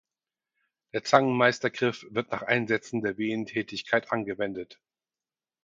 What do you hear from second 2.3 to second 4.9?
nach Einsetzen der Wehentätigkeit angewendet.